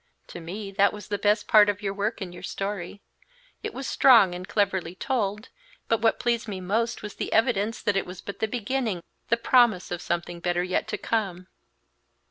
To 0.29 0.39
me, 0.39 0.71
that 0.71 0.93
was 0.93 1.09
the 1.09 1.19
best 1.19 1.47
part 1.47 1.69
of 1.69 1.83
your 1.83 1.93
work 1.93 2.23
in 2.23 2.33
your 2.33 2.41
story. 2.41 3.03
It 3.61 3.71
was 3.71 3.85
strong 3.87 4.33
and 4.33 4.47
cleverly 4.47 4.95
told, 4.95 5.49
but 5.87 6.01
what 6.01 6.17
pleased 6.19 6.47
me 6.47 6.59
most 6.59 7.03
was 7.03 7.13
the 7.13 7.31
evidence 7.31 7.83
that 7.83 7.95
it 7.95 8.07
was 8.07 8.19
but 8.19 8.39
the 8.39 8.47
beginning, 8.47 9.03
the 9.29 9.37
promise 9.37 9.91
of 9.91 10.01
something 10.01 10.39
better 10.39 10.63
yet 10.63 10.87
to 10.87 10.97
come." 10.97 11.45